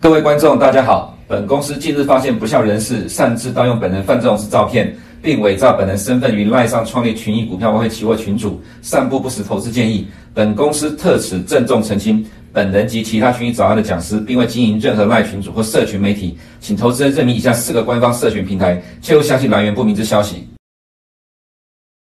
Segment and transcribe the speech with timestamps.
[0.00, 1.12] 各位观众，大家好。
[1.26, 4.96] 本公司近日发现不孝人士擅自盗用本人范仲式照片。
[5.26, 10.06] 并伪造本人身份于赖上创立群益股票外汇期货群组，散布不实投资建议。
[10.32, 20.46] 本公司特此郑重澄清，本人及其他群益早安的讲师，并未经营任何赖群组或社群媒体，请投资人认明以下四个官方社群平台，切勿相信来源不明之消息。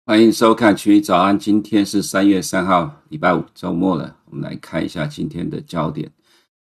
[0.05, 4.17] 欢迎收看群益早安，今天是三月三号，礼拜五，周末了。
[4.29, 6.11] 我们来看一下今天的焦点。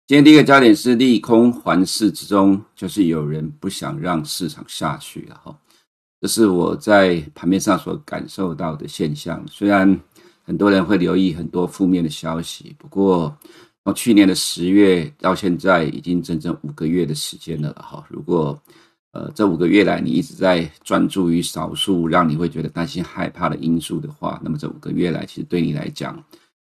[0.05, 5.57] 今天第一个焦点是利空环视之中，就是有人不想让市场下去了哈。
[6.19, 9.45] 这是我在盘面上所感受到的现象。
[9.49, 9.99] 虽然
[10.43, 13.35] 很多人会留意很多负面的消息，不过
[13.83, 18.05] 从去年的十月到现在，已经整整五个月的时间了哈。
[18.09, 18.59] 如果
[19.11, 26.21] 呃，这五个月来，你一直在专注于少数让你会觉得担心、害怕的因素的话，那么这五个月来，其实对你来讲，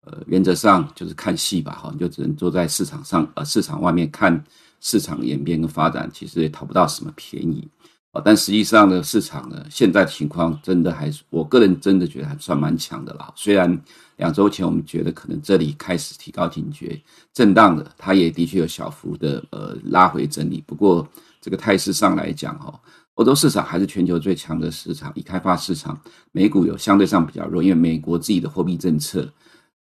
[0.07, 4.45] 呃，原则上就是看戏吧，哈，你就只能坐在市场上，呃，市场外面看
[4.81, 7.67] 市场演变跟发展，其实也讨不到什么便宜，
[8.13, 13.33] 啊，但实际上呢，市场呢，现在情况真的还是，我个人真的觉得还算蛮强的啦。
[13.37, 13.81] 虽然
[14.17, 17.01] 两周前我们觉得可能这里开始提高警觉，
[17.33, 21.07] 震荡的，它也的确有小幅的呃拉回整理，不过。
[21.41, 22.79] 这个态势上来讲，哈，
[23.15, 25.99] 欧洲市场还是全球最强的市场，已开发市场，
[26.33, 29.27] 美股有相对上比较弱，因为美国自己的货币政策。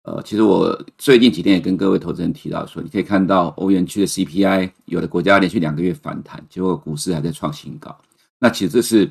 [0.02, 7.94] 呃，其实我最近几天也跟各位投资人提到说，你可以看到欧元区的 CPI，有的国家连续两个月反弹，结果股市还在创新高。
[8.38, 9.10] 那其实这是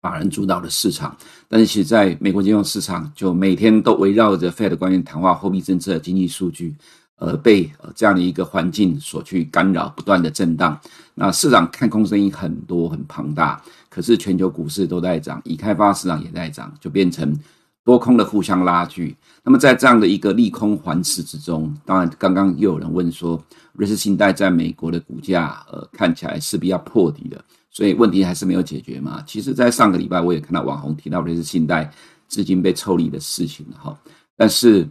[0.00, 1.16] 法人主导的市场，
[1.48, 6.74] 但是其实在美国金融市场，就每天都围绕着 Fed 官员谈话、货币政策、经济数据。
[7.16, 10.76] 呃，被这样的一个环境所去干扰，不断的震荡。
[11.14, 13.62] 那市场看空声音很多，很庞大。
[13.88, 17.38] 可是全球股市都在涨，已开发市场也在涨，就变成
[17.84, 19.16] 多空的互相拉锯。
[19.44, 23.40] 那么在这样的一个利空环视之中，当然刚刚又有人问说，
[23.74, 29.24] 瑞士信贷在美国的股价，呃，看起来势必要破底的，所以问题还是没有解决嘛？
[29.26, 31.90] 其实，在上个礼拜我也看到网红提到瑞士信贷
[32.28, 33.98] 资金被抽离的事情哈，
[34.36, 34.86] 但是。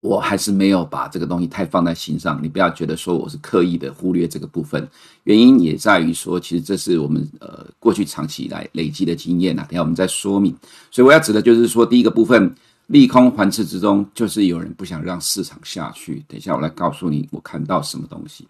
[0.00, 4.88] 我还是没有把这个东西太放在心上，你不要觉得说我是刻意的忽略这个部分，
[5.24, 9.66] 原因也在于说，其实这是我们呃过去长期以来累积的经验啊。
[9.68, 10.56] 等下我们再说明。
[10.92, 12.54] 所以我要指的就是说，第一个部分
[12.86, 16.24] 利空环伺之中，就是有人不想让市场下去。
[16.28, 18.46] 等一下我来告诉你我看到什么东西。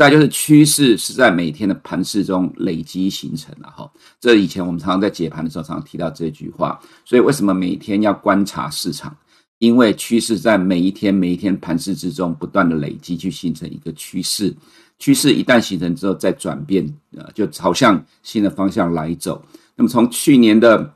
[0.00, 3.86] 再就是趋势是在每天的盘势中累积形成的哈。
[4.18, 9.14] 这以前我们常常在解盘的时候常常提到这句话，所以为什么每天要观察市场？
[9.58, 14.56] 因为趋势在每一天每一天盘势之中不断的累积，去形成一个趋势。
[14.98, 16.82] 趋势一旦形成之后，再转变，
[17.14, 19.44] 呃，就朝向新的方向来走。
[19.76, 20.94] 那么从去年的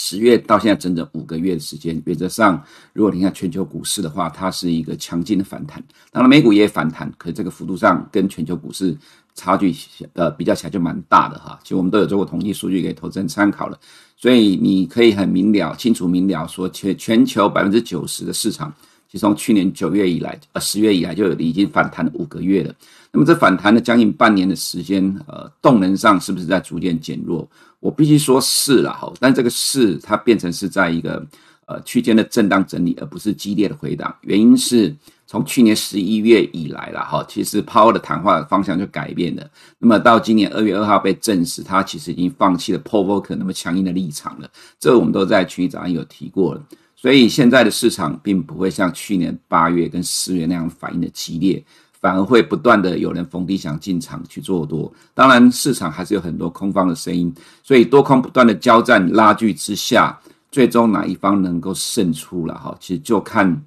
[0.00, 5.82] 十月到现在整整五个月的时间，原则上，如果你看全球股市的话，它是一个强劲的反弹。
[6.12, 8.96] 当然，美股也反弹，可是这个幅度上跟全球股市
[9.34, 9.74] 差距，
[10.12, 11.58] 呃，比较起来就蛮大的哈。
[11.64, 13.76] 其实我们都有做过统计数据给投资人参考了。
[14.16, 18.72] 所以你可以很明了、清楚明了说，全全球百分之九十的市场，
[19.10, 22.74] 其实从去年九月以来，呃十月以来就已经反弹了五个月了。
[23.10, 27.48] 那么这反弹了将近半年的时间，呃，动能上是不是在逐渐减弱？
[27.80, 31.26] 我必须说是了哈，但这个是它变成是在一个
[31.66, 34.14] 呃区间的震荡整理，而不是激烈的回档。
[34.22, 34.94] 原因是。
[35.30, 39.46] 从去年十一月以来了哈，其实 Power 的谈话方向就改变了。
[39.78, 44.48] 那么到今年二月二号被证实，他其实已经放弃了 p o v o k e r 那么强硬的立场了。
[44.80, 46.62] 这个我们都在群里早上有提过了。
[47.00, 51.64] 所以现在的市场并不会像去年八月跟十月那样反应的激烈，
[52.00, 54.92] 反而会不断的有人逢低想进场去做多。
[55.14, 57.32] 当然，市场还是有很多空方的声音，
[57.62, 60.18] 所以多空不断的交战拉锯之下，
[60.50, 62.76] 最终哪一方能够胜出了哈？
[62.80, 63.64] 其实就看。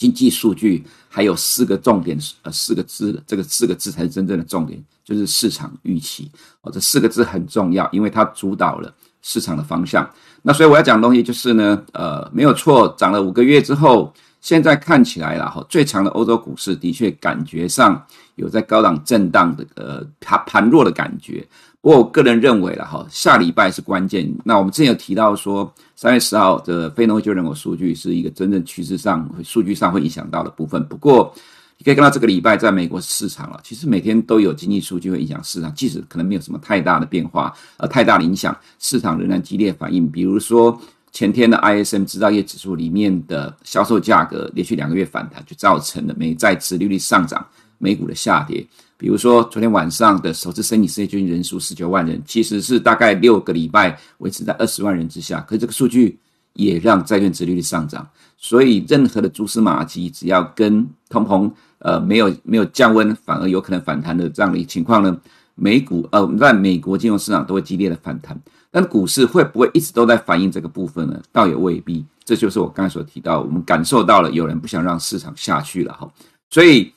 [0.00, 6.30] 经济数据还有四个重点，呃，四个字，这个四个字才是真正的重点，就是市场预期
[6.62, 6.72] 哦。
[6.72, 8.90] 这四个字很重要，因为它主导了
[9.22, 10.08] 市场的方向。
[10.42, 18.02] 那所以我要讲的东西就是呢，呃，没有错，涨了五个月之后，现在看起来了哈，最强的欧洲股市的确感觉上
[18.36, 21.46] 有在高档震荡的呃盘盘弱的感觉。
[21.82, 24.30] 不过我个人认为了哈，下礼拜是关键。
[24.44, 30.82] 那我们之前有提到说，三月十号的非农就业人口数据是一个真正趋势上数据上会影响到的部分。
[30.86, 31.34] 不过
[31.80, 40.06] 你可以看到这个礼拜在美国市场了，其实每天都有经济数据会影响市场，即使可能没有什么太大的变化，呃，太大的影响，市场仍然激烈反应。
[40.06, 40.78] 比如说
[41.10, 47.42] 前天的 ISM 制造业指数里面的销售价格连续两个月反弹，就造成了美债殖利率上涨，
[47.78, 48.62] 美股的下跌。
[48.98, 55.40] 比如说，昨天晚上的首次申请失业救济人数十九万人，其实是大概六个礼拜维持在二十万人之下。
[55.48, 56.18] 可是这个数据
[56.54, 58.08] 也让债券殖利率上涨。
[58.36, 65.14] 所以任何的蛛丝马迹，只要跟通膨呃没有没有降温，反而有可能反弹的这样的一情况呢，
[65.54, 68.40] 美股呃在美国金融市场都会激烈的反弹。
[68.70, 71.20] 但股市会不会一直都在反映这个部分呢？
[71.32, 72.04] 倒也未必。
[72.24, 76.10] 这就是我刚才所提到，我们感受到了有人不想让市场下去了哈。
[76.48, 76.92] 所以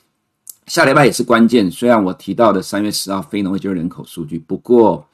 [0.66, 1.70] 下礼拜也是关键。
[1.70, 5.06] 虽然我提到的三月十号非农就业人口数据，不过。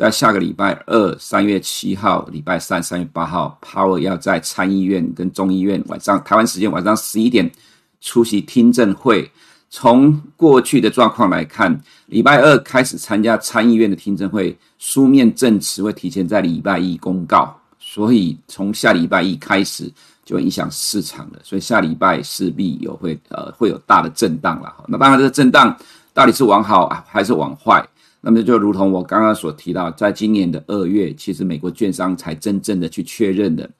[0.00, 7.52] 在下个礼拜二，三月七号，礼拜三，三月八号，Power 要在参议院跟众议院晚上台湾时间晚上十一点
[8.00, 9.30] 出席听证会。
[9.68, 19.92] 从过去的状况来看，礼拜二开始参加参议院的听证会，书面证词会提前在礼拜一公告，所以从下礼拜一开始
[20.24, 21.38] 就影响市场了。
[21.44, 24.74] 所以下礼拜势必有会呃会有大的震荡了。
[24.88, 25.76] 那当然，这个震荡
[26.14, 27.86] 到底是往好还是往坏？
[28.22, 33.70] 那么就如同我刚刚所提到，在今年的二月，其实美国券商才真正的去确认的，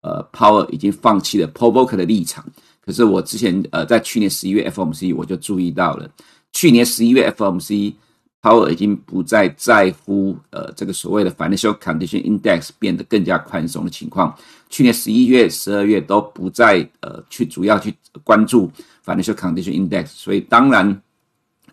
[0.00, 2.42] 呃，Power 已经放弃了 Paul Volcker 的立场。
[2.80, 6.10] 可是我之前呃在去年十一月 FOMC 我就注意到了，
[6.52, 7.92] 去年十一月 FOMC
[8.40, 14.34] Power 已经不再在乎呃这个所谓的 Financial Condition Index 变得更加宽松的情况。
[14.70, 17.94] 去年十一月、十二月都不再呃去主要去
[18.24, 18.70] 关注
[19.04, 21.02] Financial Condition Index，所以当然。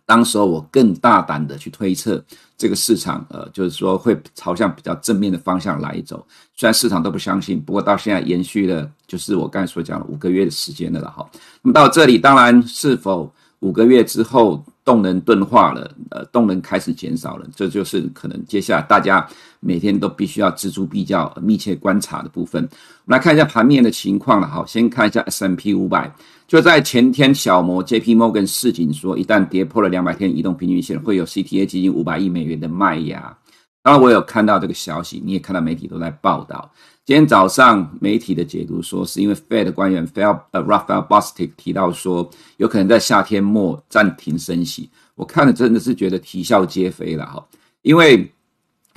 [0.07, 2.23] 当时候我更大胆的去推测，
[2.57, 6.25] 这个市场呃，就是说会朝向比较正面的方向来走。
[6.55, 11.29] 虽然市场都不相信，不过到现在延续了，就是我刚才所讲的五个月的时间了了哈。
[11.61, 19.27] 那么到这里，当然是否五个月之后动能钝化了，呃，动能开始减少了，这就是可能接下来大家
[19.59, 22.63] 每天都必须要錙铢必较、密切观察的部分。
[22.63, 26.09] 我们来看一下盘面的情况了哈，先看一下 S&P 500。
[26.47, 28.15] 就在前天，小摩 J.P.
[28.15, 33.37] Morgan 市警说，一旦跌破了两百天移动平均线，会有 CTA 基金五百亿美元的卖压。
[33.83, 36.71] 当然，我有看到这个消息，你也看到媒体都在报道。
[37.07, 44.89] 今天早上媒体的解读说，是因为 Fed 官员 Phil 呃 Raphael Bostic 提到说，有可能在夏天末暂停升息。
[45.15, 47.47] 我看了真的是觉得啼笑皆非了哈，
[47.81, 48.29] 因为。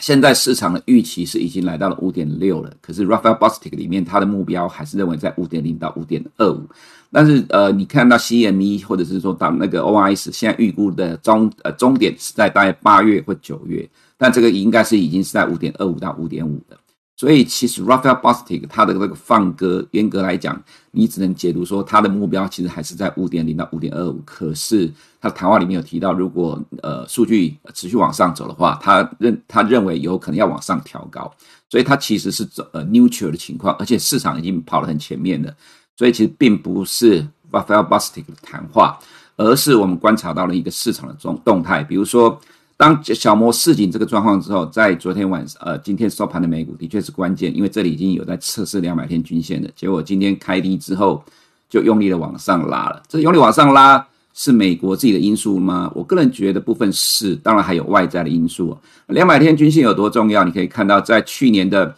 [0.02, 6.66] 现在市场的预期是已经来到了五点六了，可是 Raphael Bostic 里面他的目标还是认为在五点零到五点二五，
[7.12, 13.86] 但是呃，你看到 CME 或者是说到那个 OIS 现在预估的终呃终点是在大概八月或九月，
[14.16, 16.79] 但这个应该是已经是在五点二五到五点五的。
[17.20, 20.58] 所以其实 Raphael Bostic 他的这个放鸽，严格来讲，
[20.90, 24.22] 你只能解读说他的目标其实还是在五点零到五点二五。
[24.24, 24.90] 可是
[25.20, 31.30] 他的谈话里面有提到，如果呃数据持续往上走的话，他认他认为有可能要往上调高。
[31.68, 35.54] 所以他其实是走呃 neutral 的情况，而且市场已经跑得很前面了。
[35.98, 38.98] 所以其实并不是 Raphael Bostic 的谈话，
[39.36, 42.40] 而是我们观察到了一个市场的动动态，比如说。
[42.80, 49.70] 当小摩市井这个状况之后，在昨天晚上，呃，今天收盘的美股的确是关键，因为这里已经有在测试两百天均线的。
[49.76, 51.22] 结果今天开低之后，
[51.68, 53.02] 就用力的往上拉了。
[53.06, 55.92] 这用力往上拉是美国自己的因素吗？
[55.94, 58.74] 我个人觉得部分是，当然还有外在的因素。
[59.08, 60.42] 两百天均线有多重要？
[60.42, 61.94] 你可以看到，在去年的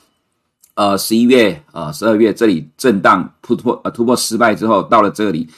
[0.75, 5.49] 呃十一月、呃十二月这里震荡突破呃突破失败之后，到了这里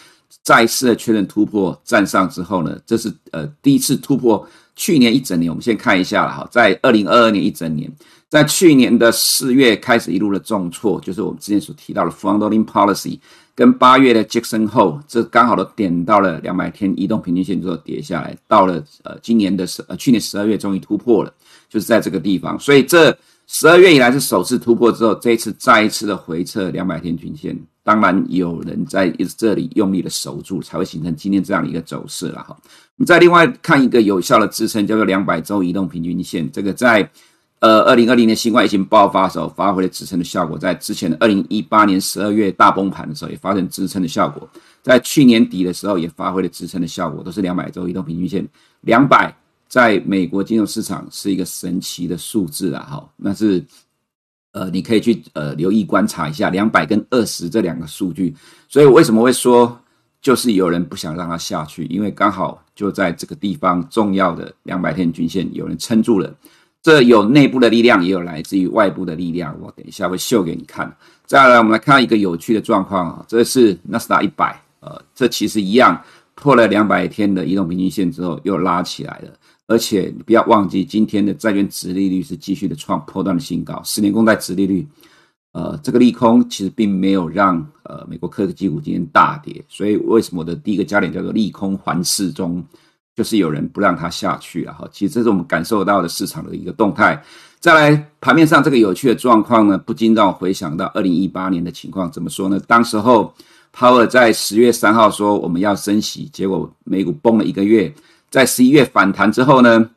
[0.43, 4.47] 再次的确认突破站上之后呢，这是呃第一次突破。
[4.77, 7.89] 去年一整年，我们先看一下了哈，在二零二二年一整年，
[8.29, 13.21] 在去年的四月开始一路的重挫，就是我们之前所提到的 Front-loading Policy，
[13.55, 21.33] 跟八月的 Jackson Hole，这刚好都点到了两百天移动平均线之后跌下来，到了呃今年的十呃去年十二月终于突破了，
[21.69, 27.57] 就是在这个地方，所以这十二月以来是首次突破之后，这一次再一次的回撤两百天均线。
[27.85, 32.57] 当然有人在这里用力的守住，才会形成今天这样的一个走势了哈。
[32.97, 36.51] 我们再另外看一个有效的支撑，叫做两百周移动平均线。
[36.51, 37.09] 这个在
[37.59, 44.49] 呃二零二零年新冠疫情爆发的时候发挥了支撑的效果，在之前的二零一八年十二月大崩盘的时候也发生支撑的效果，
[44.81, 48.49] 在去年底的时候也发挥了支撑的效果，都是两百周移动平均线。
[48.81, 49.37] 两百
[49.69, 53.63] 在美国金融市场是一个神奇的数字啊哈，那是。
[54.55, 58.33] 呃，你可以去呃留意观察一下两百跟二十这两个数据，
[58.69, 59.77] 所以我为什么会说
[60.23, 66.33] 就是有人不想让它下去，因为刚好就在这个地方重要的两百天均线有人撑住了，
[66.81, 70.91] 这有内部的力量，也有来自于外部的力量，我等一下会秀给你看。
[71.27, 76.01] 再来，我们来看一个有趣的状况啊，这是纳斯达一百，呃，这其实一样
[76.37, 79.31] 破了两百天的移动平均线之后又拉起来了。
[79.67, 84.87] 而且你不要忘记，今天的债券殖利率是继续的创波段的新高，十年公债殖利率，
[85.53, 92.63] 呃，这个利空其实并没有让呃美国科技股今天大跌，所以为什么我的第一个焦点叫做利空环视中，
[93.17, 94.87] 就是有人不让它下去了哈。
[94.93, 97.23] 其实这是我们感受到的市场的一个动态。
[97.59, 102.13] 再来盘面上这个有趣的状况呢，不禁让我回想到二零一八年的情况。
[102.13, 102.61] 怎么说呢？
[102.67, 103.33] 当时候
[103.75, 107.91] Power 在十月三号说我们要升息，结果美股崩了一个月，
[108.35, 109.89] 在十一月反弹之后呢，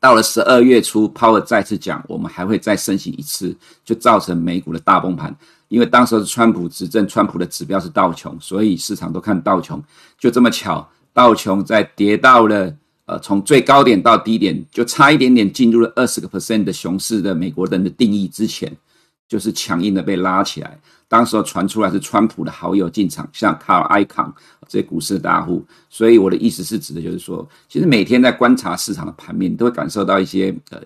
[0.00, 5.36] 到了十二月初，Powell 再次讲我们还会再升息一次，就造成美股的大崩盘。
[5.68, 9.84] 因为当时是川普执政，川普的指标是道琼，所以市场都看道琼。
[10.18, 18.74] 就这么巧，道琼在跌到了呃从最高点到低点，就差一点点进入了二十个 percent 的熊市的美国人的定义之前，
[19.28, 20.78] 就是强硬的被拉起来。
[21.06, 24.34] 当时传出来是川普的好友进场，像卡尔艾康
[24.68, 25.64] 这些股市的大户。
[25.88, 30.82] 所以我的意思是指的就是说，其实每天在观察市场的盘面，都会感受到一些呃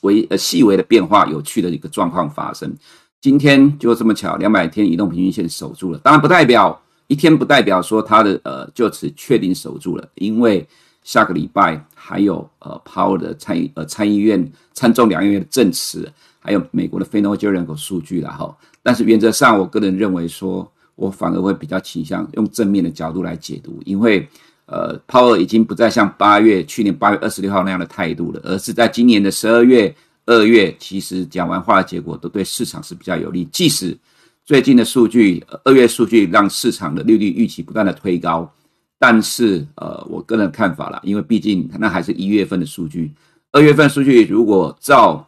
[0.00, 2.74] 微呃细微的变化，有趣的一个状况发生。
[3.20, 5.98] 今天就这么巧，两百天移动平均线守住了。
[5.98, 10.66] 当然不代表一天，不代表说它的呃就此确定守住了，因为
[11.02, 16.10] 下个礼拜还有呃 Powell 的参议呃参议院参众两院的证词，
[16.46, 18.56] 还有美国的非农就业人口数据了哈。
[18.82, 24.26] 但是原则上，我个人认为说，我反而会比较倾向用正面的角度来解读，因为
[24.64, 29.94] 呃鲍尔已经不再像八月去年八月二十六号那样的态度了，而是在今年的十二月。
[30.28, 33.96] 二月其实讲完话的结果都对市场是比较有利，即使
[34.44, 38.52] 最近的数据，二月数据让市场的利率预期不断的推高，
[38.98, 43.12] 但是呃，我个人看法啦，因为毕竟那还是一月份的数据，
[43.52, 45.24] 二月份数据如果照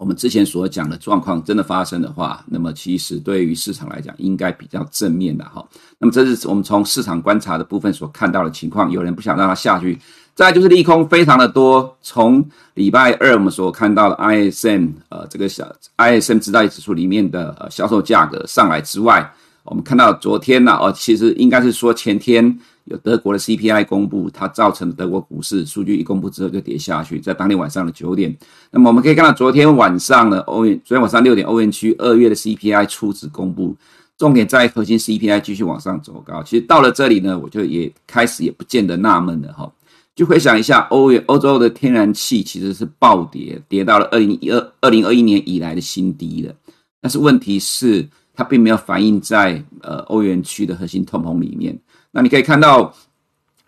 [0.00, 5.62] 我们之前所讲的状况真的发生的话，那么其实对于市场来讲应该比较正面的哈。
[5.98, 9.98] 那么这是我们从市场观察的部分所看到的情况，有人不想让它下去。
[10.34, 12.42] 再就是利空非常的多，从
[12.72, 19.30] 礼拜二我们所看到的 ISM 呃这个小 ISM 制造业指数里面的呃销售价格上来之外，
[19.64, 22.58] 我们看到昨天呢，哦其实应该是说前天
[22.90, 28.36] 有德国的 CPI 公布，它造成德国股市数据一公布之后就跌下去，在当天晚上的九点。
[28.72, 33.76] 那么我们可以看到昨天晚上呢，欧元昨天晚上六点欧元区二月的 CPI 初值公布，
[34.18, 36.42] 重点在核心 CPI 继续往上走高。
[36.42, 39.72] 其实到了这里呢，我就也开始也不见得纳闷了哈。
[40.16, 46.52] 就回想一下，欧元欧洲的天然气其实是暴跌，跌到了二零一二二零二一年以来的新低了。
[47.00, 51.78] 但是问题是，它并没有反映在呃欧元区的核心通膨里面。
[52.12, 52.94] 那你可以看到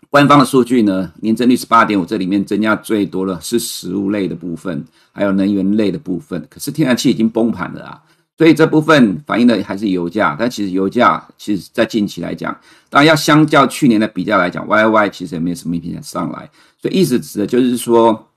[0.09, 6.45] 官方的数据呢，年增率是八点五，这里面增加最多的是食物类的部分，还有能源类的部分。
[6.49, 7.99] 可是天然气已经崩盘了啊。
[8.37, 12.51] 所以这部分反映的还是油价，但其实油价其实在近期来讲，
[12.89, 16.49] 当然要相较去年的比较来讲，Y Y 其实也没有什么明显上来。
[16.81, 18.27] 所以意思指的就是说，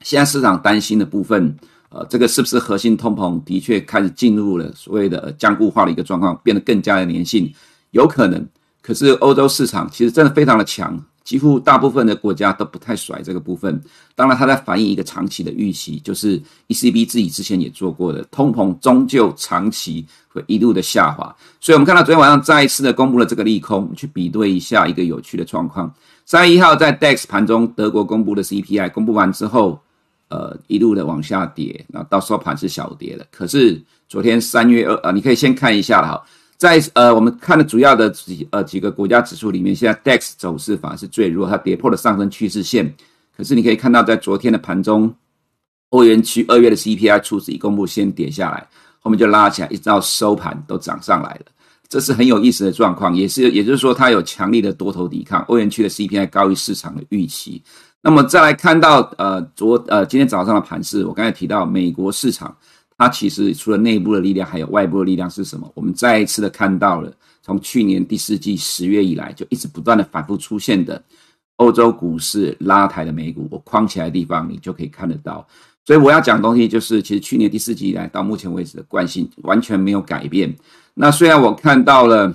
[0.00, 1.54] 现在市场担心的部分，
[1.90, 7.52] 呃，这个是不是核心通膨的确开始进入了所谓的僵固化的一个状况，变得更加的粘性，
[7.90, 8.44] 有可能。
[8.82, 11.02] 可是欧洲市场其实真的非常的强。
[11.24, 13.80] 几乎大部分的国家都不太甩这个部分，
[14.16, 16.36] 当然它在反映一个长期的预期，就是
[16.66, 21.32] ECB 自己之前也做过的，通膨终究长期会一路的下滑。
[21.60, 25.94] 所以我们看到昨天晚上再一次的公布了这个利空，去比对一下一个有趣的状况。
[26.26, 29.80] 三月一号在 DAX 盘中，德国公布的 CPI 公布完之后，
[30.26, 33.24] 呃，一路的往下跌，那到收盘是小跌的。
[33.30, 36.20] 可是昨天三月二啊，你可以先看一下哈。
[36.62, 42.94] 在呃，我们看的主要的几呃几个国家指数里面，现在 DAX 走势反而是最弱，它跌破了上升趋势线。
[43.36, 45.12] 可是你可以看到，在昨天的盘中，
[45.88, 48.64] 欧元区二月的 CPI 初值一公布，先跌下来，
[49.00, 51.46] 后面就拉起来，一直到收盘都涨上来了。
[51.88, 55.42] 这是很有意思的状况，也是也就是说，它有强力的多头抵抗。
[55.48, 57.60] 欧元区的 CPI 高于市场的预期。
[58.00, 62.56] 那么再来看到呃昨呃今天早上的盘势，我刚才提到美国市场。
[63.02, 65.68] 它其实除了内部的力量，还有外部的力量是什么？
[65.74, 71.02] 我们再一次的看到了，从去年第四季十月以来，就一直不断的反复出现的
[71.56, 75.44] 欧洲股市拉抬的美股，我框起来的地方你就可以看得到。
[75.84, 80.54] 所以我要讲的东西就是，其实去年第四季以来到目前为止的惯性完全没有改变。
[80.94, 82.32] 那虽然我看到了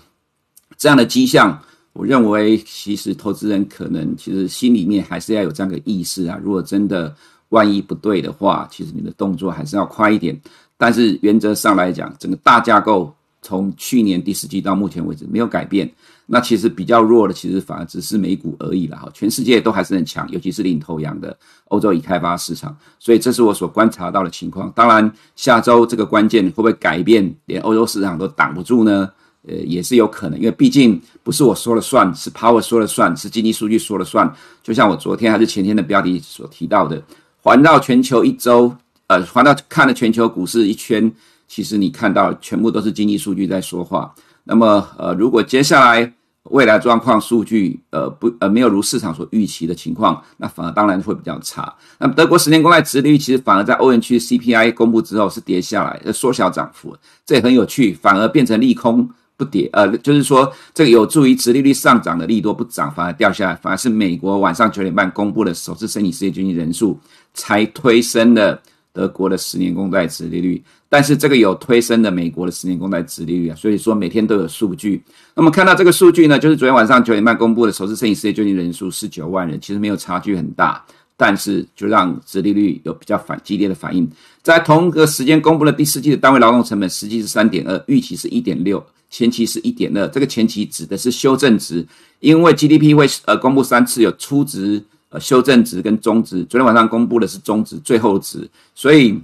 [0.75, 1.57] 这样的迹象，
[1.93, 6.37] 我认为其实投资人可能其实心里面还是要有这样的意识啊。
[6.43, 7.15] 如果真的
[7.49, 10.39] 万一不对的话，其实你的动作还是要快一点。
[10.77, 13.11] 但是原则上来讲，整个大架构
[13.41, 15.91] 从去年第四季到目前为止没有改变。
[16.29, 19.09] 那其实比较弱的，其实反而只是美股而已了哈。
[19.13, 21.35] 全世界都还是很强，尤其是领头羊的
[21.69, 22.75] 欧洲已开发市场。
[22.99, 24.69] 所以这是我所观察到的情况。
[24.75, 29.09] 当然，下周这个关键会不会改变，连欧洲市场都挡不住呢？
[29.47, 34.29] 呃，也是有可能，因为毕竟不是我说了算，是 Power 说了算，是经济数据说了算。
[34.61, 37.01] 就像我昨天还是前天的标题所提到的。
[37.47, 38.75] 环绕全球一周，
[39.07, 41.09] 呃，环绕看了全球股市一圈，
[41.47, 44.13] 其实你看到全部都是经济数据在说话。
[44.43, 46.11] 那么，呃，如果接下来
[46.49, 51.73] 未来状况数据，呃不呃没有如市场所预期的情况，那反而当然会比较差。
[51.99, 56.93] 那么德国十年公债殖利率其实反而在欧元区 CPI 公布之后是跌下来，呃缩小涨幅，
[57.25, 66.99] 这也很有趣，反而变成利空不跌，呃就是说这个有助于殖利率上涨的利多不涨，反而掉下来，反而是美国晚上九点半公布的首次申请失业救济人数
[67.35, 68.59] 才推升了
[68.91, 70.61] 德国的十年公债殖利率。
[70.89, 75.03] 但是这个有推升的美国的十年公债殖利率啊，所以说每天都有数据。
[75.35, 80.83] 那么看到这个数据呢，就是昨天晚上九点半公布的首次申请失业救济人数是九万人，其实没有差距很大，
[81.17, 84.09] 但是就让殖利率有比较反激烈的反应。
[84.41, 90.07] 在同一个时间公布了第四季的单位劳动成本，实际是三点二，预期是一点六，前期是一点二。
[90.07, 91.85] 这个前期指的是修正值，
[92.21, 96.43] 因为 GDP 会呃公布三次，有初值、呃修正值跟中值。
[96.45, 99.19] 昨天晚上公布的是中值，最后值，所以。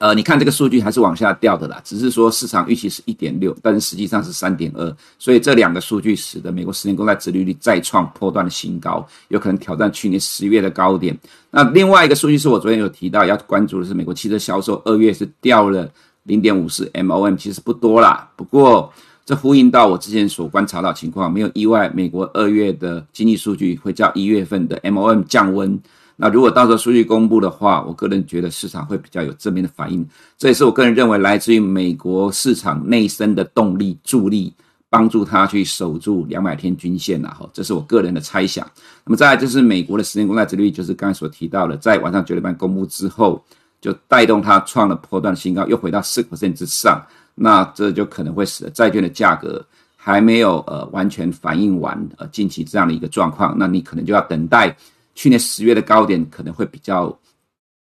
[0.00, 11.14] 呃，你看这个数据还是往下掉的啦，只是说市场预期是一点六，但是实际上是三点二，所以这两个数据使得美国十年公债殖利率再创波段的新高，有可能挑战去年十月的高点。
[11.50, 15.86] 那另外一个数据是我昨天有提到要关注的是美国汽车销售，二月是掉了
[16.22, 18.90] 零点五四 MOM，其实不多啦，不过
[19.26, 25.78] 这呼应到我之前所观察到情况，没有意外，美国二月的经济数据会较一月份的 MOM 降温。
[26.20, 34.52] 那如果到时候数据公布的话，我个人觉得市场会比较有正面的反应，这也是我个人认为来自于美国市场内生的动力助力，
[34.90, 38.66] 帮助它去守住两百天均线了哈，这是我个人的猜想。
[39.04, 43.42] 那么再来就是美国的十年公债殖利率，就是刚才所提到的，在晚上九点半公布之后，
[43.80, 47.00] 就带动它创了波段新高，又回到四 percent 之上，
[47.34, 49.64] 那这就可能会使得债券的价格
[49.96, 54.76] 还没有呃完全反映完呃近期这样的一个状况，那你可能就要等待。
[55.14, 57.16] 去年十月的高点可能会比较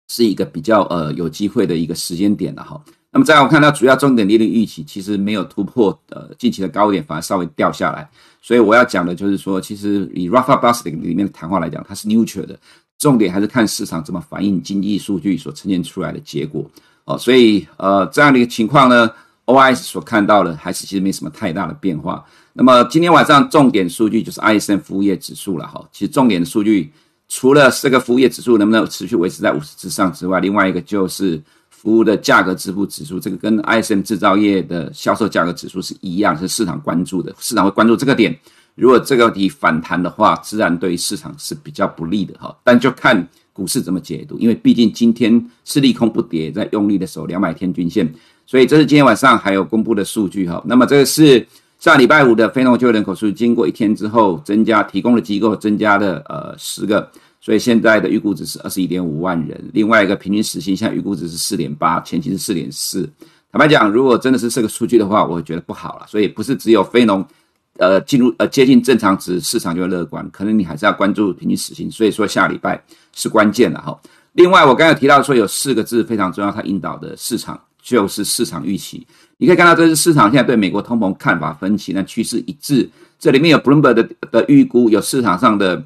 [0.10, 2.82] 是一个比较呃有机会的一个时间点了哈。
[3.13, 8.10] 那么再来我看到主要重点利率预期其实没有突破呃近期的高点，反而稍微掉下来。
[8.41, 12.58] 所以我要讲的就是说，其实以 Rafael Bostic 里面的谈话来讲，它是 neutral 的，
[12.98, 16.65] 重点还是看市场怎么反映经济数据所呈现出来的结果
[17.04, 17.17] 哦。
[17.17, 19.12] 所以呃这样的一个情况呢
[19.45, 22.26] ，OIS 所看到的还是其实没什么太大的变化。
[22.54, 25.86] 那么今天晚上重点数据就是 ISM 服务业指数了哈。
[25.91, 26.91] 其实重点数据。
[27.34, 38.38] 除了这个服务业指数能不能持续维持在五十之上之外，另外一个就是服务的价格支付指数，这个跟 ISM 制造业的销售价格指数是一样，是市场关注的，市场会关注这个点。
[38.76, 42.54] 如果这个题反弹的话，自然对市场是比较不利的哈。
[42.65, 48.13] 但就看股市怎么解读，因为毕竟今天是利空不跌，在用力的守两百天均线，
[48.46, 50.62] 所以这是今天晚上还有公布的数据哈。
[50.65, 51.48] 那么这个是
[51.82, 57.10] 上礼拜五的非农就业人口数，经过一天之后增加，提供的机构增加了呃十个。
[57.39, 63.10] 所以现在的预估值是二十一点五万人，另外一个平均时薪现在预估值是四点八，前期是四点四。
[63.52, 66.06] 坦白讲，如果真的是这个数据的话，我觉得不好了。
[66.08, 67.26] 所以不是只有非农，
[67.80, 70.30] 呃，进入呃接近正常值，市场就会乐观。
[70.30, 71.89] 可能你还是要关注平均时薪。
[71.89, 72.80] 所以说下礼拜
[73.12, 74.00] 是关键的哈。
[74.34, 79.06] 另外，我刚才提到说有四个字非常重要，它引导的市场就是市场预期。
[79.38, 82.89] 你可以看到，这是市场现在对美国通膨看法分歧，但趋势一致。
[83.20, 85.86] 这里面有 Bloomberg 的的预估，有市场上的。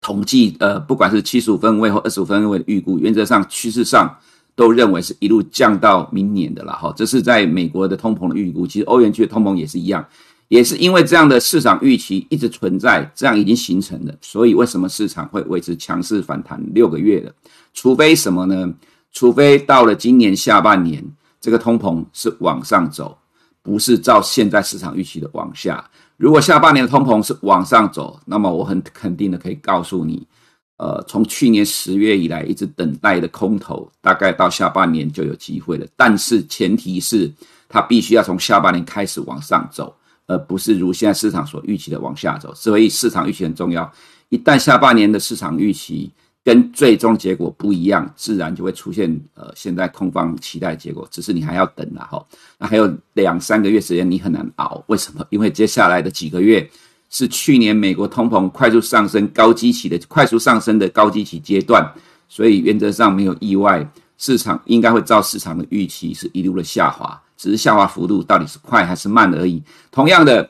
[0.00, 4.16] 统计呃，不管是七十五分位或二十五分位的预估，原则上趋势上
[4.54, 6.94] 都认为是一路降到明年的了哈。
[6.96, 10.06] 这是在美国的通膨的预估，其实欧元区的通膨也是一样，
[10.46, 17.34] 也是因为这样的市场预期一直存在，这样已经形成了，所以为什么市场会维持强势反弹六个月的？
[17.74, 18.72] 除非什么呢？
[19.18, 21.04] 除非到了今年下半年，
[21.40, 23.18] 这个通膨是往上走，
[23.64, 25.84] 不是照现在市场预期的往下。
[26.16, 30.24] 如果下半年的通膨是往上走，那么我很肯定的可以告诉你，
[30.76, 35.84] 呃，从去年十月以来一直等待的空头，大概到下半年就有机会了。
[35.96, 37.28] 但是前提是
[37.68, 39.92] 它必须要从下半年开始往上走，
[40.28, 42.54] 而不是如现在市场所预期的往下走。
[42.54, 43.92] 所以市场预期很重要。
[44.28, 46.08] 一旦下半年的市场预期，
[46.48, 52.24] 跟最终结果不一样，自然就会出现呃，现在空方期待的结果，只是你还要等了哈。
[52.56, 54.82] 那还有两三个月时间，你很难熬。
[54.86, 55.22] 为什么？
[55.28, 56.66] 因为接下来的几个月
[57.10, 61.86] 是去年美国通膨快速上升高基期的快速上升的高基期阶段，
[62.30, 69.62] 所以原则上没有意外，市场应该会照市场的预期是一路的下滑，只是下滑幅度到底是快还是慢而已。
[69.90, 70.48] 同样的，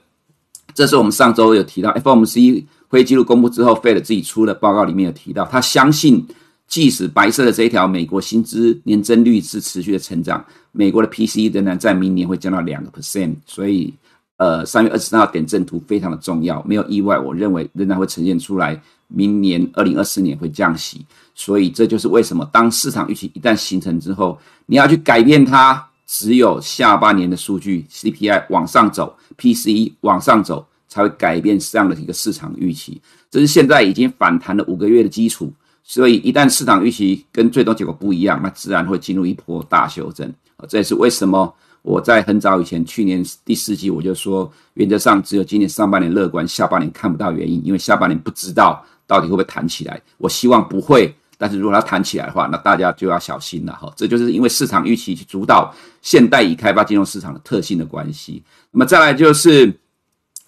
[0.73, 2.65] 这是我们上周有提到 FOMC。
[2.89, 6.27] 会议记录公布之后，Fed 自己出的报告里面有提到，他相信
[6.67, 13.35] 即使白色的这一条美国薪资年增率是持续的成长，美国的 PCE 仍然在明年会降到两个 percent。
[13.47, 13.93] 所以，
[14.37, 21.05] 呃，三月二十三号点阵图非常的重要，没有意外，我认为仍然会呈现出来，明年二零二四年会降息。
[21.35, 30.67] 所以这就是为什么当市场预期一旦形成之后，你要去改变它，只有下半年的数据 CPI 往上走，PCE 往上走。
[30.89, 33.01] 才会改变这样的一个市场预期。
[33.31, 35.53] 这是现在已经反弹了五个月的基础，
[35.85, 40.33] 所以一旦市场预期跟最终结果不一样，那自然会进入一波大修正。
[40.69, 50.01] 这也是为什么我在很早以前，去年第四季我就说，原则上只有今年上半年乐观，下半年看不到原因，因为下半年不知道到底会不会弹起来。
[50.17, 51.15] 我希望不会。
[51.41, 53.89] 但是如果它弹起来的话，那大家就要小心了哈。
[53.95, 55.73] 这就是因为市场预期去主导
[56.03, 58.43] 现代已开发金融市场的特性的关系。
[58.73, 59.73] 那么再来就是，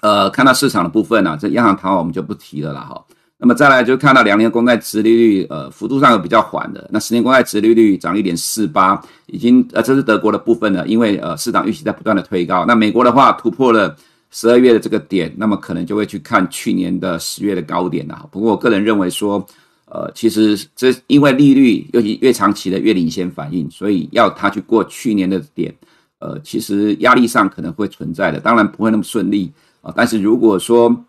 [0.00, 3.04] 呃，看到市场的部分啊，这央行谈话我们就不提了了哈。
[3.38, 6.88] 那么再来就看到两年公债殖利率，呃，幅度上有比较缓的。
[6.92, 12.64] 那十年公债殖利率涨一点四八，已经呃，这是德国的部分了，因为呃，市场预期在不断的推高。
[12.66, 13.96] 那美国的话突破了
[14.30, 18.28] 十二月的这个点，那么可能就会去看去年的十月的高点了。
[18.30, 19.46] 不过我个人认为说。
[19.92, 25.74] 呃，其实这因为利率尤其越长期的越领先反应，所以要它去过去年的点，
[26.20, 31.04] 呃，其实压力上可能会存在的，当然不会那么顺利啊，但是如果说，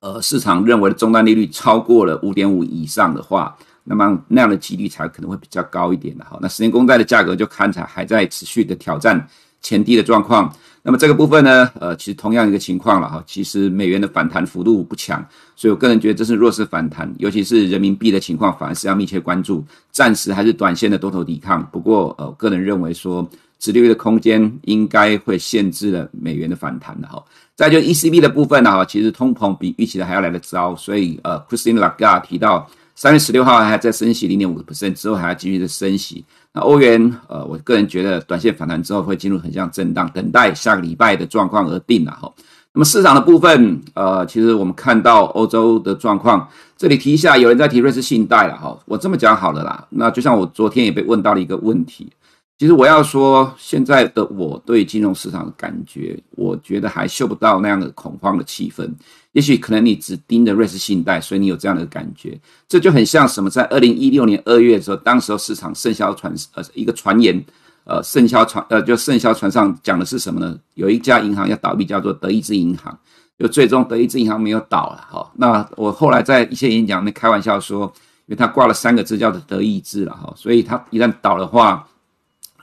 [0.00, 6.38] 呃，市场认为的终端利率超过了五点五以上的话，那么那样的几率才可能会比较高一点的哈。
[6.42, 9.26] 那十年公债的价格就看起来还在持续的挑战
[9.62, 10.54] 前低的状况。
[10.82, 13.24] 那么这个部分呢，呃，其实同样一个情况了哈。
[13.26, 19.64] 其实美元的反弹幅度不强，所以我个人觉得这是弱势反弹，尤其是人民币的情况，反而是要密切关注。
[19.90, 21.66] 暂时还是短线的多头抵抗。
[21.72, 23.26] 不过，呃，我个人认为说，
[23.64, 27.24] 殖利率的空间应该会限制了美元的反弹的哈。
[27.56, 36.22] 再就 ECB 的部分呢，哈，其实通膨比预期的还要来得糟，所以呃，Christine Lagarde 提到，三月十六号还在升息零点五个 percent 之后还要继续的升息。
[36.52, 42.30] 那欧元，呃，我个人觉得短线反弹之后会进入横向震荡，等待下个礼拜的状况而定了哈。
[42.74, 46.46] 那么市场的部分，呃，其实我们看到欧洲的状况，
[46.76, 48.76] 这里提一下，有人在提瑞士信贷了哈。
[48.84, 52.12] 我这么讲好了啦，那就像我昨天也被问到了一个问题。
[52.56, 58.88] 其实我要说，现在的我对金融市场的感觉，我觉得还嗅不到那样的恐慌的气氛。
[59.32, 62.40] 也许可能你只盯着瑞士信贷，所以你有这样的感觉。
[62.68, 63.50] 这就很像什么？
[63.50, 67.44] 在二零一六年二月的时候，当时候市场盛销传呃一个传言，
[67.82, 70.56] 呃盛销传呃就盛销传上讲的是什么呢？
[70.74, 72.96] 有一家银行要倒闭，叫做德意志银行，
[73.36, 75.04] 就最终德意志银行没有倒了。
[75.10, 77.92] 哈，那我后来在一些演讲里面开玩笑说，
[78.26, 81.84] 因为他挂了三个字叫做德意志了哈，所以他一旦倒的话。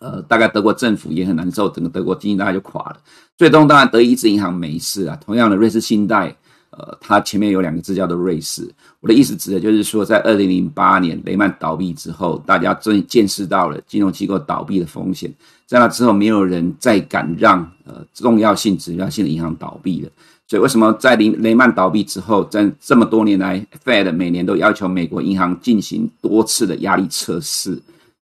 [0.02, 2.98] 呃，大概德国政府也很难受，整个德国经济大概就垮了。
[3.38, 6.36] 最终当然德意志银行没事啊，同样的瑞士信贷，
[6.72, 8.68] 呃，它前面有两个字叫做瑞士。
[9.00, 15.32] 我的意思指的就是说，在二零零八年雷曼倒闭之后，大家终于见识到了金融机构倒闭的风险。
[15.68, 20.10] 在那之后，没有人再敢让呃重要性、指标性的银行倒闭了。
[20.48, 27.80] 所以为什么在雷雷曼倒闭之后，在这么多年来，Fed 每年都要求美国银行进行多次的压力测试？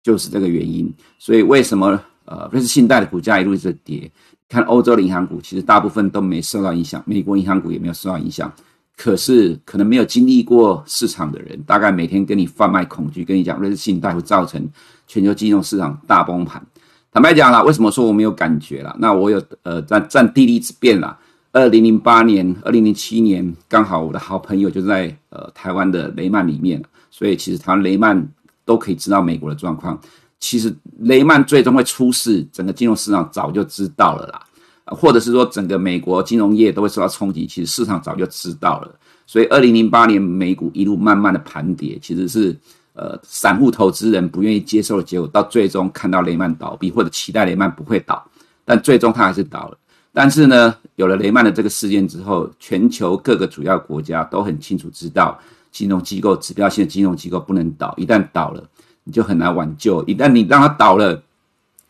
[0.08, 0.90] 就是这个原因，
[1.20, 4.10] 所以为什么呃瑞士信贷的股价一路一直跌？
[4.48, 8.50] 看欧洲的银行股，其实大部分都没受到影响，美国银行股也没有受到影响。
[8.96, 14.66] 可是可能没有经历过市场的人，大概每天跟你贩卖恐惧，跟你讲瑞士信贷会造成
[15.08, 16.66] 全球金融市场大崩盘。
[17.12, 18.96] 坦白讲啦，为什么说我没有感觉啦？
[18.98, 21.20] 那我有呃占占地利之便啦。
[21.52, 28.26] 二零零八年、二零零七年，刚好我的好朋友就在呃台湾的雷曼里面，所以其实台湾雷曼。
[28.68, 30.00] 都可以知道美国的状况。
[30.40, 34.44] 其实雷曼最终会出事，整个金融市场早就知道了啦，
[34.86, 39.00] 或者是说整个美国金融业都会受到冲击，其实市场早就知道了。
[39.26, 42.56] 所以二零零八年美股一路慢慢的盘跌，其实是
[42.94, 45.28] 呃散户投资人不愿意接受的结果。
[45.28, 48.24] 到最终看到雷曼倒闭，或者期待雷曼不会倒，
[48.64, 49.78] 但最终他还是倒了。
[50.14, 55.40] 但是呢，有了雷曼的这个事件之后，全球各个主要国家都很清楚知道。
[55.78, 58.68] 金融机构指标性的金融机构不能倒，一旦倒了，
[59.04, 60.04] 你就很难挽救。
[60.06, 61.22] 一旦你让它倒了，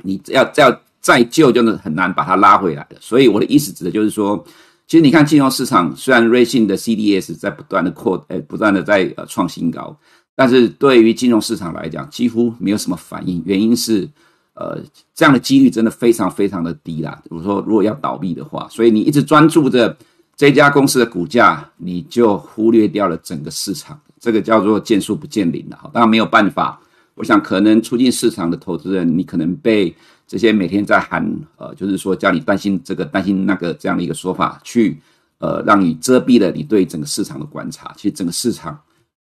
[0.02, 2.98] 你要要再救，就是很难把它拉回来的。
[3.00, 4.44] 所以我的意思指的就是说，
[4.88, 9.98] 其实你看金融市场，虽然瑞信的 CDS 在不断的扩，呃，不断的在呃创新高，
[10.36, 13.42] 但是对于金融市场来讲，几乎没有什么反应。
[13.46, 14.06] 原因是，
[14.54, 14.78] 呃，
[15.16, 17.18] 这样的几率真的非常非常的低啦。
[17.24, 19.96] 比如说，如果要倒闭的话，所以你一直专注着。
[20.38, 25.90] 这家公司的股价，你就忽略掉了整个市场，这个叫做见树不见林了。
[25.92, 26.80] 当然没有办法，
[27.16, 29.94] 我想可能促进市场的投资人，你可能被
[30.28, 35.02] 这些每天在喊，呃，就是说叫你担心这个担心那个这样的一个说法，去
[35.40, 37.92] 呃让你遮蔽了你对整个市场的观察。
[37.98, 38.80] 其实整个市场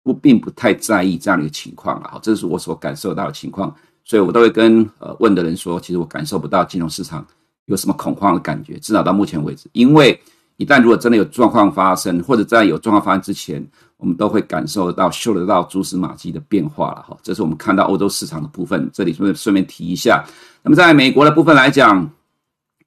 [0.04, 7.28] 不并不太在意这样的一个情况啊，这是我所感受到的情况，所以我都会跟呃问的人说，其实我感受不到金融市场
[7.66, 10.18] 有什么恐慌的感觉，至少到目前为止，因为。
[10.62, 13.66] 一旦如果真的有状况发生，或者在有状况发生之前，
[13.98, 17.18] 我们都会感受得到、嗅得到蛛丝马迹的变化了哈。
[17.24, 18.88] 这是我们看到欧洲市场的部分。
[18.94, 20.24] 这里顺便顺便提一下。
[20.62, 22.08] 那么在美国的部分来讲，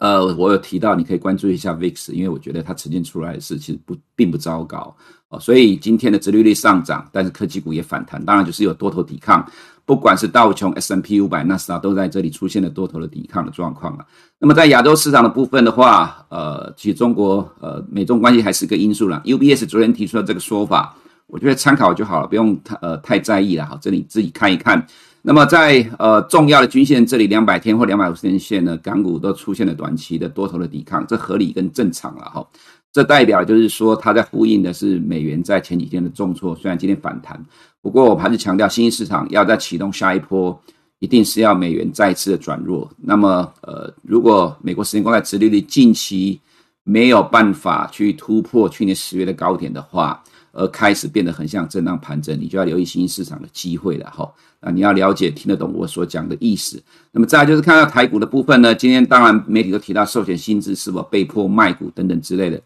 [0.04, 4.94] 呃，我有提到你可以关注一下 VIX，因为我觉得它呈现出来的是其实不并不糟糕
[5.30, 5.40] 哦。
[5.40, 9.50] 所以今天的殖利率上涨，但是科技股也反弹，当然就是有多头抵抗。
[9.86, 14.06] 不管是道琼、S M P 五百、纳斯达都在这里出现了多头的抵抗的状况了。
[14.38, 19.22] 那么在亚洲市场的部分的话，呃，其实中国呃美中关系还是个因素了。
[19.24, 20.94] UBS 昨天提出了这个说法，
[21.28, 23.64] 我觉得参考就好了，不用太呃太在意了。
[23.64, 24.86] 好，这里自己看一看。
[25.26, 32.46] 那么在呃重要的均线这里，两百天或两百五十天线呢，港股都出现了短期的多头的抵抗，这合理跟正常了哈。
[32.92, 37.42] 这代表就是说，它在呼应的是美元在前几天的重挫，虽然今天反弹，
[37.80, 40.60] 不过我还是强调，新兴市场要再启动下一波，
[40.98, 42.90] 一定是要美元再次的转弱。
[42.98, 46.38] 那么，呃，如果美国十年公债殖利率近期
[46.84, 54.30] 没有办法去突破去年十月的高点的话，而开始变得很像震荡盘整，你就要留意新兴市场的机会了哈。
[54.60, 56.82] 那你要了解听得懂我所讲的意思。
[57.10, 62.60] 那么再就是看到台股的部分呢，今天当然媒体都提到寿险薪资是否被迫卖股等等之类的。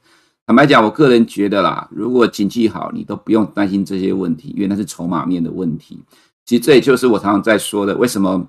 [0.46, 5.98] 坦白讲，我个人觉得啦，如果景气好，你都不用担心这些问题，因为那是筹码面的问题。
[6.44, 8.48] 其实这也就是我常常在说的，为什么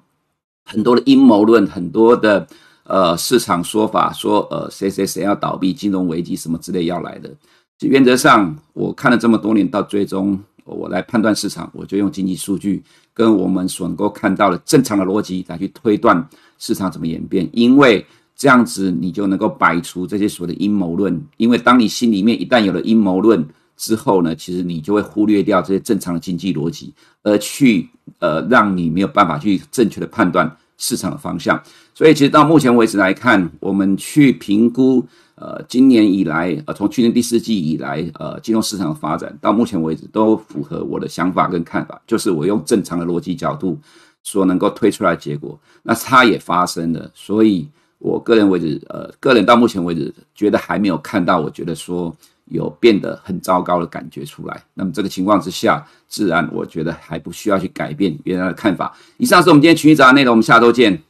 [0.66, 2.48] 很多的阴谋论，很多的
[2.90, 7.34] 呃市场说法说呃谁谁谁要倒闭、金融危机什么之类要来的。
[7.80, 18.06] 原则上，我看了这么多年，到最终我来判断市场，我就用经济数据跟我们所能够看到的正常的逻辑来去推断市场怎么演变，因为。
[18.42, 31.62] 这样子，你就能够摆除这些所谓的阴谋论，因为当你心里面一旦有了阴谋论之后呢，其实你就会忽略掉这些正常的经济逻辑，而去呃让你没有办法去正确的判断市场的方向。
[31.94, 43.78] 所以，其实到目前为止来看，我们去评估呃今年以来呃从去年第四季以来呃金融市场的发展，到目前为止都符合我的想法跟看法，就是我用正常的逻辑角度
[44.24, 47.70] 所能够推出来结果，那它也发生了，所以。
[48.02, 52.16] 我个人为止，呃，个人到目前为止觉得还没有看到，我觉得说
[52.50, 54.62] 有变得很糟糕的感觉出来。
[54.74, 58.96] 那么这个情况之下，自然我觉得还不需要去改变原来的看法。
[59.18, 61.02] 以上是我们今天群益早安内容，我们下周见。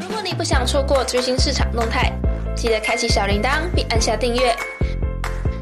[0.00, 2.12] 如果你不想错过最新市场动态，
[2.54, 4.54] 记得开启小铃铛并按下订阅。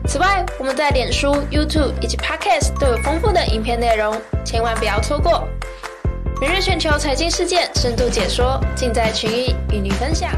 [0.07, 5.49] 此外，我们在脸书、YouTube 以及 Podcast 都有丰富的影片内容，千万不要错过。
[6.41, 10.31] 每日全球财经事件深度解说，尽在群益与你分享。